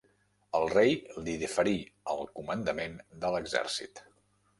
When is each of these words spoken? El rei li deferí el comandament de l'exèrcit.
El 0.59 0.63
rei 0.69 0.95
li 1.27 1.35
deferí 1.43 1.75
el 2.13 2.23
comandament 2.39 2.97
de 3.25 3.31
l'exèrcit. 3.37 4.03